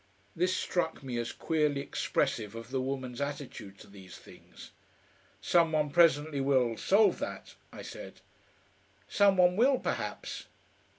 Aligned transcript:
This 0.35 0.55
struck 0.55 1.03
me 1.03 1.19
as 1.19 1.31
queerly 1.31 1.79
expressive 1.79 2.55
of 2.55 2.71
the 2.71 2.81
woman's 2.81 3.21
attitude 3.21 3.77
to 3.77 3.87
these 3.87 4.17
things. 4.17 4.71
"Some 5.41 5.73
one 5.73 5.91
presently 5.91 6.41
will 6.41 6.75
solve 6.75 7.19
that," 7.19 7.53
I 7.71 7.83
said. 7.83 8.21
"Some 9.07 9.37
one 9.37 9.55
will 9.55 9.77
perhaps." 9.77 10.47